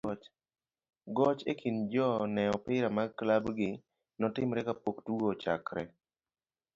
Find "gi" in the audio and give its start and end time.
3.57-3.69